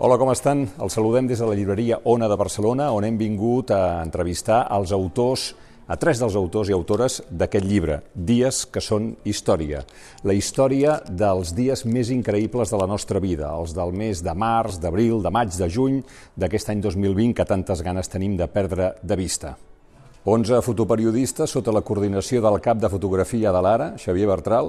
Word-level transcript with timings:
Hola, 0.00 0.16
com 0.16 0.30
estan? 0.32 0.62
Els 0.80 0.94
saludem 0.96 1.26
des 1.28 1.42
de 1.42 1.44
la 1.44 1.52
llibreria 1.52 1.98
Ona 2.08 2.24
de 2.30 2.36
Barcelona, 2.40 2.86
on 2.96 3.04
hem 3.04 3.18
vingut 3.20 3.68
a 3.76 3.98
entrevistar 4.00 4.62
els 4.72 4.94
autors 4.96 5.50
a 5.92 5.98
tres 6.00 6.22
dels 6.22 6.38
autors 6.40 6.70
i 6.70 6.72
autores 6.72 7.18
d'aquest 7.28 7.68
llibre, 7.68 7.98
Dies 8.14 8.62
que 8.72 8.80
són 8.80 9.10
història. 9.28 9.84
La 10.24 10.32
història 10.32 10.96
dels 11.04 11.52
dies 11.52 11.84
més 11.84 12.08
increïbles 12.16 12.72
de 12.72 12.80
la 12.80 12.88
nostra 12.88 13.20
vida, 13.20 13.52
els 13.52 13.76
del 13.76 13.92
mes 13.92 14.24
de 14.24 14.32
març, 14.32 14.80
d'abril, 14.80 15.20
de 15.20 15.36
maig, 15.36 15.52
de 15.52 15.68
juny 15.68 16.00
d'aquest 16.32 16.72
any 16.72 16.80
2020 16.80 17.36
que 17.36 17.52
tantes 17.52 17.84
ganes 17.84 18.08
tenim 18.08 18.40
de 18.40 18.48
perdre 18.48 18.94
de 19.04 19.20
vista. 19.20 19.58
11 20.24 20.60
fotoperiodistes, 20.60 21.48
sota 21.48 21.72
la 21.72 21.80
coordinació 21.80 22.42
del 22.44 22.58
cap 22.60 22.76
de 22.76 22.90
fotografia 22.92 23.48
de 23.54 23.60
l'Ara, 23.64 23.86
Xavier 23.96 24.26
Bertral, 24.28 24.66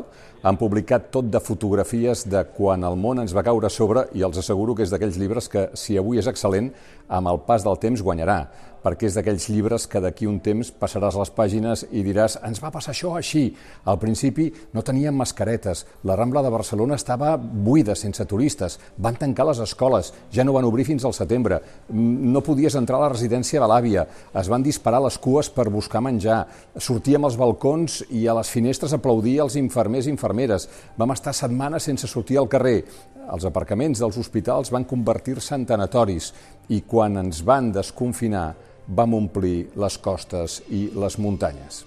han 0.47 0.55
publicat 0.55 1.09
tot 1.11 1.27
de 1.27 1.41
fotografies 1.43 2.23
de 2.32 2.46
quan 2.55 2.86
el 2.87 2.96
món 2.96 3.19
ens 3.19 3.36
va 3.36 3.43
caure 3.43 3.68
a 3.68 3.73
sobre 3.73 4.06
i 4.15 4.23
els 4.23 4.39
asseguro 4.39 4.78
que 4.78 4.86
és 4.87 4.93
d'aquells 4.93 5.19
llibres 5.19 5.51
que, 5.51 5.65
si 5.75 5.97
avui 6.00 6.23
és 6.23 6.29
excel·lent, 6.32 6.71
amb 7.11 7.28
el 7.28 7.42
pas 7.43 7.68
del 7.68 7.75
temps 7.83 8.00
guanyarà 8.00 8.45
perquè 8.84 9.10
és 9.10 9.16
d'aquells 9.18 9.48
llibres 9.52 9.86
que 9.88 10.02
d'aquí 10.02 10.28
un 10.30 10.40
temps 10.44 10.71
passaràs 10.82 11.18
les 11.20 11.32
pàgines 11.36 11.84
i 11.92 12.04
diràs 12.06 12.38
ens 12.48 12.62
va 12.64 12.71
passar 12.74 12.94
això 12.96 13.14
així. 13.18 13.44
Al 13.86 14.00
principi 14.02 14.50
no 14.74 14.84
teníem 14.86 15.16
mascaretes, 15.18 15.86
la 16.04 16.18
Rambla 16.18 16.44
de 16.46 16.54
Barcelona 16.54 16.98
estava 16.98 17.36
buida, 17.38 17.96
sense 17.96 18.26
turistes, 18.26 18.80
van 18.98 19.20
tancar 19.20 19.48
les 19.50 19.62
escoles, 19.64 20.12
ja 20.34 20.46
no 20.46 20.56
van 20.57 20.66
obrir 20.66 20.88
fins 20.90 21.06
al 21.06 21.16
setembre, 21.18 21.62
no 21.92 22.44
podies 22.46 22.76
entrar 22.80 23.00
a 23.00 23.06
la 23.06 23.14
residència 23.14 23.62
de 23.62 23.70
l'àvia, 23.70 24.07
es 24.34 24.50
van 24.52 24.66
disparar 24.66 25.04
les 25.06 25.18
cues 25.21 25.52
per 25.54 25.70
buscar 25.70 26.02
menjar, 26.02 26.43
sortíem 26.78 27.26
als 27.26 27.38
balcons 27.38 28.02
i 28.10 28.26
a 28.28 28.38
les 28.38 28.50
finestres 28.50 28.98
aplaudia 28.98 29.46
els 29.46 29.57
infermers 29.62 30.07
i 30.07 30.14
infermeres, 30.16 30.68
vam 30.98 31.14
estar 31.14 31.36
setmanes 31.38 31.90
sense 31.90 32.09
sortir 32.09 32.40
al 32.42 32.50
carrer, 32.50 32.82
els 33.32 33.45
aparcaments 33.48 34.02
dels 34.02 34.18
hospitals 34.18 34.72
van 34.73 34.88
convertir-se 34.88 35.56
en 35.56 35.66
tanatoris. 35.70 36.32
I 36.73 36.82
quan 36.88 37.20
ens 37.22 37.42
van 37.48 37.72
desconfinar 37.72 38.50
vam 38.88 39.14
omplir 39.18 39.70
les 39.76 39.98
costes 39.98 40.62
i 40.70 40.90
les 40.96 41.18
muntanyes. 41.22 41.86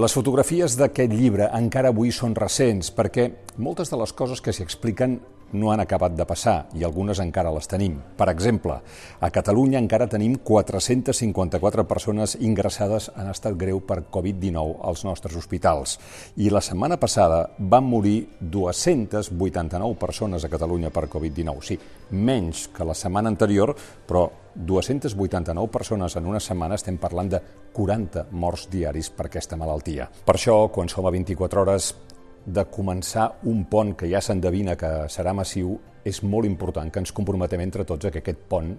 Les 0.00 0.14
fotografies 0.16 0.78
d'aquest 0.80 1.12
llibre 1.12 1.50
encara 1.52 1.90
avui 1.92 2.12
són 2.16 2.34
recents 2.38 2.88
perquè 2.96 3.28
moltes 3.60 3.92
de 3.92 3.98
les 4.00 4.12
coses 4.16 4.40
que 4.40 4.54
s'hi 4.54 4.64
expliquen 4.64 5.18
no 5.52 5.72
han 5.72 5.80
acabat 5.80 6.14
de 6.16 6.26
passar 6.28 6.68
i 6.74 6.84
algunes 6.84 7.20
encara 7.22 7.52
les 7.54 7.68
tenim. 7.68 7.98
Per 8.16 8.28
exemple, 8.32 8.78
a 9.20 9.30
Catalunya 9.30 9.80
encara 9.82 10.08
tenim 10.10 10.36
454 10.42 11.86
persones 11.88 12.36
ingressades 12.40 13.10
en 13.16 13.30
estat 13.32 13.56
greu 13.58 13.80
per 13.86 14.02
Covid-19 14.12 14.78
als 14.82 15.04
nostres 15.08 15.36
hospitals 15.36 15.98
i 16.36 16.50
la 16.50 16.62
setmana 16.64 16.98
passada 17.00 17.44
van 17.58 17.84
morir 17.88 18.18
289 18.40 19.98
persones 20.00 20.44
a 20.44 20.52
Catalunya 20.52 20.90
per 20.90 21.08
Covid-19. 21.08 21.62
Sí, 21.62 21.78
menys 22.10 22.68
que 22.74 22.84
la 22.84 22.94
setmana 22.94 23.30
anterior, 23.32 23.74
però 24.06 24.28
289 24.54 25.68
persones 25.72 26.16
en 26.16 26.26
una 26.26 26.40
setmana 26.40 26.76
estem 26.76 26.98
parlant 27.00 27.30
de 27.32 27.40
40 27.72 28.26
morts 28.30 28.68
diaris 28.70 29.10
per 29.10 29.28
aquesta 29.28 29.56
malaltia. 29.56 30.08
Per 30.12 30.36
això, 30.36 30.66
quan 30.72 30.90
som 30.92 31.06
a 31.06 31.14
24 31.14 31.62
hores 31.62 31.92
de 32.46 32.64
començar 32.70 33.28
un 33.46 33.64
pont 33.70 33.94
que 33.98 34.08
ja 34.10 34.20
s'endevina 34.20 34.76
que 34.76 34.90
serà 35.12 35.34
massiu, 35.34 35.76
és 36.04 36.22
molt 36.26 36.48
important 36.48 36.90
que 36.90 36.98
ens 36.98 37.12
comprometem 37.14 37.62
entre 37.62 37.84
tots 37.86 38.06
a 38.06 38.10
que 38.10 38.22
aquest 38.22 38.46
pont 38.50 38.72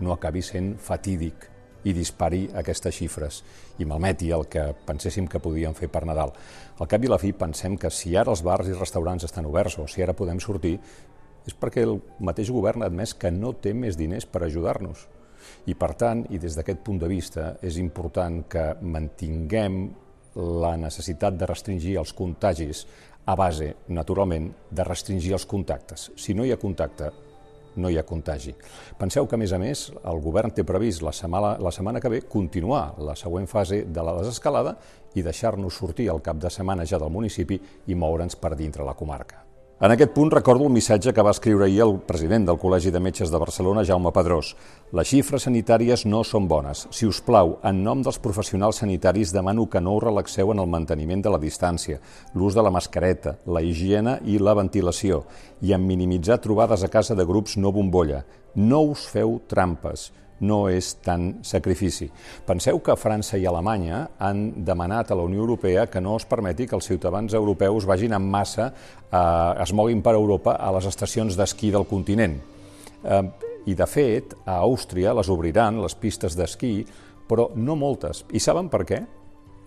no 0.00 0.12
acabi 0.14 0.40
sent 0.42 0.76
fatídic 0.80 1.50
i 1.84 1.92
dispari 1.96 2.46
aquestes 2.56 2.96
xifres 2.96 3.42
i 3.80 3.86
malmeti 3.88 4.30
el 4.36 4.46
que 4.52 4.66
penséssim 4.86 5.28
que 5.28 5.40
podíem 5.40 5.76
fer 5.76 5.88
per 5.92 6.04
Nadal. 6.08 6.32
Al 6.80 6.88
cap 6.88 7.04
i 7.04 7.08
la 7.08 7.20
fi 7.20 7.32
pensem 7.36 7.76
que 7.80 7.92
si 7.92 8.16
ara 8.16 8.32
els 8.32 8.42
bars 8.44 8.68
i 8.68 8.76
restaurants 8.76 9.24
estan 9.28 9.48
oberts 9.48 9.78
o 9.80 9.86
si 9.88 10.04
ara 10.04 10.16
podem 10.16 10.40
sortir, 10.40 10.78
és 11.46 11.56
perquè 11.56 11.84
el 11.86 11.98
mateix 12.20 12.50
govern 12.52 12.82
ha 12.84 12.90
admès 12.90 13.14
que 13.16 13.32
no 13.32 13.54
té 13.56 13.72
més 13.72 13.96
diners 13.96 14.28
per 14.28 14.44
ajudar-nos. 14.44 15.06
I 15.72 15.74
per 15.74 15.94
tant, 15.96 16.26
i 16.30 16.38
des 16.38 16.56
d'aquest 16.56 16.82
punt 16.84 17.00
de 17.00 17.08
vista, 17.08 17.54
és 17.64 17.78
important 17.80 18.42
que 18.48 18.74
mantinguem 18.80 19.86
la 20.36 20.76
necessitat 20.78 21.36
de 21.38 21.48
restringir 21.48 21.96
els 21.98 22.12
contagis 22.16 22.84
a 23.26 23.34
base, 23.36 23.74
naturalment, 23.88 24.50
de 24.70 24.86
restringir 24.86 25.34
els 25.36 25.46
contactes. 25.46 26.10
Si 26.16 26.34
no 26.34 26.44
hi 26.44 26.52
ha 26.52 26.60
contacte, 26.60 27.10
no 27.76 27.90
hi 27.90 27.98
ha 27.98 28.06
contagi. 28.06 28.54
Penseu 28.98 29.26
que, 29.26 29.36
a 29.36 29.40
més 29.40 29.52
a 29.52 29.60
més, 29.62 29.84
el 29.90 30.22
govern 30.22 30.54
té 30.54 30.64
previst 30.66 31.04
la 31.06 31.12
setmana, 31.14 31.56
la 31.62 31.74
setmana 31.74 32.00
que 32.02 32.10
ve 32.10 32.22
continuar 32.22 32.96
la 32.98 33.16
següent 33.16 33.46
fase 33.50 33.84
de 33.86 34.06
la 34.06 34.16
desescalada 34.18 34.76
i 35.14 35.22
deixar-nos 35.26 35.78
sortir 35.78 36.10
al 36.10 36.22
cap 36.22 36.40
de 36.42 36.50
setmana 36.50 36.86
ja 36.86 36.98
del 36.98 37.14
municipi 37.14 37.60
i 37.86 37.94
moure'ns 37.94 38.38
per 38.40 38.56
dintre 38.56 38.86
la 38.86 38.98
comarca. 38.98 39.49
En 39.80 39.88
aquest 39.94 40.10
punt 40.12 40.28
recordo 40.28 40.66
el 40.68 40.74
missatge 40.74 41.14
que 41.16 41.22
va 41.24 41.32
escriure 41.32 41.64
ahir 41.64 41.78
el 41.80 41.94
president 42.04 42.44
del 42.44 42.58
Col·legi 42.60 42.90
de 42.92 43.00
Metges 43.00 43.30
de 43.32 43.38
Barcelona, 43.40 43.80
Jaume 43.88 44.10
Pedrós. 44.12 44.50
Les 44.92 45.08
xifres 45.08 45.46
sanitàries 45.48 46.04
no 46.04 46.20
són 46.20 46.50
bones. 46.50 46.82
Si 46.92 47.08
us 47.08 47.22
plau, 47.24 47.54
en 47.64 47.80
nom 47.80 48.02
dels 48.04 48.20
professionals 48.20 48.82
sanitaris 48.82 49.32
demano 49.32 49.64
que 49.72 49.80
no 49.80 49.96
us 49.96 50.04
relaxeu 50.04 50.52
en 50.52 50.60
el 50.60 50.68
manteniment 50.68 51.24
de 51.24 51.32
la 51.32 51.40
distància, 51.40 51.96
l'ús 52.34 52.52
de 52.52 52.60
la 52.60 52.74
mascareta, 52.76 53.38
la 53.48 53.64
higiene 53.64 54.18
i 54.28 54.36
la 54.36 54.52
ventilació, 54.60 55.22
i 55.64 55.72
en 55.72 55.88
minimitzar 55.88 56.42
trobades 56.44 56.84
a 56.84 56.92
casa 56.92 57.16
de 57.16 57.24
grups 57.24 57.56
no 57.56 57.72
bombolla. 57.72 58.26
No 58.60 58.84
us 58.92 59.08
feu 59.08 59.38
trampes 59.48 60.10
no 60.40 60.60
és 60.72 60.94
tant 61.04 61.40
sacrifici. 61.46 62.08
Penseu 62.46 62.80
que 62.84 62.96
França 62.96 63.38
i 63.38 63.46
Alemanya 63.48 64.02
han 64.18 64.64
demanat 64.64 65.10
a 65.10 65.18
la 65.18 65.26
Unió 65.28 65.44
Europea 65.44 65.86
que 65.86 66.00
no 66.00 66.16
es 66.16 66.26
permeti 66.28 66.66
que 66.66 66.76
els 66.78 66.88
ciutadans 66.88 67.34
europeus 67.36 67.86
vagin 67.86 68.16
en 68.16 68.26
massa, 68.30 68.72
eh, 69.10 69.62
es 69.62 69.72
moguin 69.72 70.02
per 70.02 70.14
Europa 70.14 70.56
a 70.56 70.72
les 70.72 70.86
estacions 70.86 71.36
d'esquí 71.36 71.70
del 71.70 71.86
continent. 71.86 72.40
Eh, 73.04 73.22
I, 73.66 73.74
de 73.76 73.86
fet, 73.86 74.34
a 74.46 74.62
Àustria 74.64 75.12
les 75.14 75.28
obriran, 75.28 75.82
les 75.82 75.94
pistes 75.94 76.36
d'esquí, 76.36 76.86
però 77.28 77.50
no 77.54 77.76
moltes. 77.76 78.24
I 78.32 78.40
saben 78.40 78.70
per 78.72 78.86
què? 78.88 79.04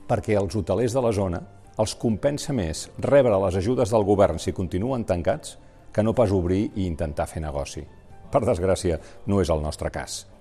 Perquè 0.09 0.35
els 0.35 0.55
hotelers 0.55 0.93
de 0.93 1.01
la 1.01 1.13
zona 1.13 1.41
els 1.79 1.95
compensa 1.97 2.53
més 2.53 2.87
rebre 3.01 3.37
les 3.45 3.55
ajudes 3.57 3.89
del 3.89 4.05
govern 4.05 4.37
si 4.41 4.53
continuen 4.53 5.05
tancats 5.09 5.57
que 5.93 6.03
no 6.03 6.13
pas 6.13 6.33
obrir 6.33 6.71
i 6.75 6.85
intentar 6.85 7.27
fer 7.29 7.41
negoci. 7.41 7.85
Per 8.33 8.41
desgràcia, 8.41 8.99
no 9.29 9.41
és 9.41 9.49
el 9.53 9.61
nostre 9.61 9.89
cas. 9.93 10.32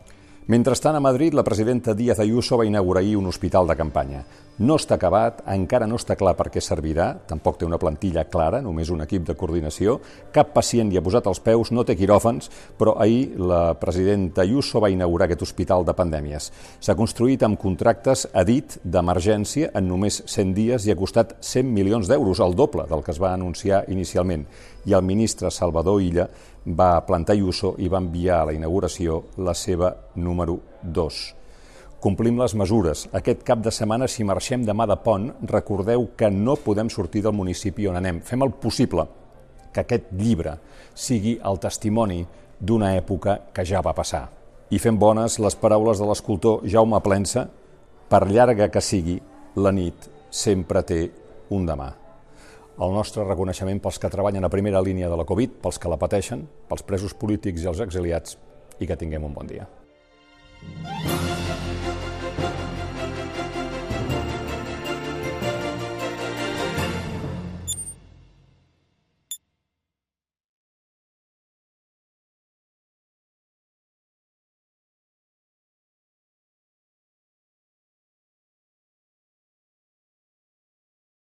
Mentrestant, 0.48 0.96
a 0.96 1.00
Madrid, 1.00 1.34
la 1.34 1.44
presidenta 1.44 1.94
Díaz 1.94 2.18
Ayuso 2.18 2.56
va 2.58 2.66
inaugurar 2.66 3.04
ahir 3.04 3.16
un 3.16 3.26
hospital 3.26 3.64
de 3.68 3.76
campanya. 3.78 4.24
No 4.58 4.74
està 4.74 4.96
acabat, 4.98 5.38
encara 5.48 5.86
no 5.86 5.94
està 5.96 6.16
clar 6.18 6.32
per 6.34 6.48
què 6.50 6.58
servirà, 6.60 7.12
tampoc 7.30 7.60
té 7.60 7.64
una 7.64 7.78
plantilla 7.78 8.24
clara, 8.26 8.58
només 8.60 8.90
un 8.90 9.04
equip 9.04 9.22
de 9.28 9.36
coordinació, 9.38 9.94
cap 10.34 10.50
pacient 10.52 10.90
hi 10.90 10.98
ha 10.98 11.04
posat 11.06 11.28
els 11.30 11.38
peus, 11.40 11.70
no 11.70 11.86
té 11.86 11.94
quiròfans, 11.96 12.50
però 12.76 12.96
ahir 12.98 13.38
la 13.38 13.78
presidenta 13.78 14.42
Ayuso 14.42 14.82
va 14.82 14.90
inaugurar 14.90 15.30
aquest 15.30 15.46
hospital 15.46 15.86
de 15.86 15.94
pandèmies. 15.94 16.50
S'ha 16.82 16.98
construït 16.98 17.46
amb 17.46 17.60
contractes 17.62 18.26
a 18.34 18.42
dit 18.42 18.80
d'emergència 18.82 19.70
en 19.78 19.86
només 19.88 20.24
100 20.26 20.54
dies 20.58 20.86
i 20.86 20.92
ha 20.92 20.98
costat 20.98 21.38
100 21.38 21.70
milions 21.70 22.10
d'euros, 22.10 22.42
el 22.42 22.58
doble 22.58 22.90
del 22.90 23.06
que 23.06 23.14
es 23.14 23.22
va 23.22 23.32
anunciar 23.32 23.84
inicialment. 23.94 24.48
I 24.90 24.98
el 24.98 25.06
ministre 25.06 25.50
Salvador 25.54 26.02
Illa 26.02 26.26
va 26.66 27.00
plantar 27.06 27.34
Ayuso 27.34 27.74
i 27.78 27.88
va 27.88 28.02
enviar 28.02 28.40
a 28.40 28.50
la 28.50 28.56
inauguració 28.56 29.22
la 29.38 29.54
seva 29.54 29.94
número 30.14 30.58
2 30.82 31.22
complim 32.02 32.40
les 32.40 32.54
mesures. 32.58 33.04
Aquest 33.14 33.44
cap 33.46 33.60
de 33.62 33.70
setmana, 33.70 34.08
si 34.10 34.26
marxem 34.26 34.64
demà 34.66 34.88
de 34.90 34.96
pont, 35.04 35.28
recordeu 35.46 36.08
que 36.18 36.32
no 36.34 36.56
podem 36.58 36.90
sortir 36.90 37.22
del 37.22 37.36
municipi 37.38 37.86
on 37.86 38.00
anem. 38.00 38.18
Fem 38.26 38.42
el 38.42 38.50
possible 38.58 39.06
que 39.72 39.84
aquest 39.84 40.10
llibre 40.18 40.56
sigui 40.94 41.36
el 41.38 41.62
testimoni 41.62 42.24
d'una 42.58 42.96
època 42.98 43.38
que 43.54 43.64
ja 43.64 43.80
va 43.86 43.94
passar. 43.94 44.26
I 44.74 44.82
fem 44.82 44.98
bones 44.98 45.38
les 45.38 45.58
paraules 45.62 46.02
de 46.02 46.10
l'escultor 46.10 46.66
Jaume 46.66 47.00
Plensa, 47.06 47.46
per 48.10 48.26
llarga 48.26 48.68
que 48.68 48.82
sigui, 48.82 49.20
la 49.56 49.70
nit 49.70 50.10
sempre 50.30 50.82
té 50.82 51.04
un 51.54 51.66
demà. 51.68 51.92
El 52.82 52.90
nostre 52.96 53.22
reconeixement 53.22 53.78
pels 53.82 54.00
que 54.02 54.10
treballen 54.10 54.42
a 54.42 54.50
primera 54.50 54.80
línia 54.82 55.10
de 55.12 55.18
la 55.20 55.26
Covid, 55.28 55.60
pels 55.62 55.78
que 55.78 55.92
la 55.92 56.00
pateixen, 56.00 56.42
pels 56.70 56.82
presos 56.88 57.14
polítics 57.14 57.62
i 57.62 57.70
els 57.70 57.82
exiliats, 57.84 58.38
i 58.82 58.90
que 58.90 58.98
tinguem 58.98 59.28
un 59.28 59.36
bon 59.36 59.46
dia. 59.46 59.68